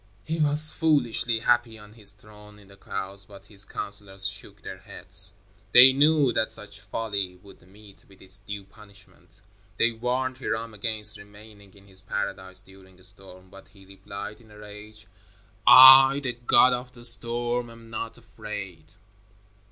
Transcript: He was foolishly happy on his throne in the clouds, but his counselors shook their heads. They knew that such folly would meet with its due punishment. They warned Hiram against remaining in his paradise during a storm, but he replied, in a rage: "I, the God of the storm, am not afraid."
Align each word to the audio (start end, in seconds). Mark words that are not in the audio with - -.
He 0.25 0.39
was 0.39 0.73
foolishly 0.73 1.41
happy 1.41 1.77
on 1.77 1.93
his 1.93 2.09
throne 2.09 2.57
in 2.57 2.69
the 2.69 2.75
clouds, 2.75 3.25
but 3.25 3.45
his 3.45 3.63
counselors 3.65 4.27
shook 4.27 4.63
their 4.63 4.79
heads. 4.79 5.33
They 5.73 5.93
knew 5.93 6.33
that 6.33 6.49
such 6.49 6.81
folly 6.81 7.35
would 7.43 7.61
meet 7.61 8.03
with 8.09 8.19
its 8.19 8.39
due 8.39 8.63
punishment. 8.63 9.41
They 9.77 9.91
warned 9.91 10.39
Hiram 10.39 10.73
against 10.73 11.19
remaining 11.19 11.75
in 11.75 11.85
his 11.85 12.01
paradise 12.01 12.59
during 12.61 12.99
a 12.99 13.03
storm, 13.03 13.51
but 13.51 13.67
he 13.67 13.85
replied, 13.85 14.41
in 14.41 14.49
a 14.49 14.57
rage: 14.57 15.05
"I, 15.67 16.19
the 16.19 16.33
God 16.33 16.73
of 16.73 16.93
the 16.93 17.03
storm, 17.05 17.69
am 17.69 17.91
not 17.91 18.17
afraid." 18.17 18.85